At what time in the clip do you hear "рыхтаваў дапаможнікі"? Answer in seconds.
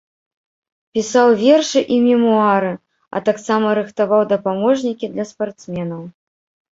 3.81-5.05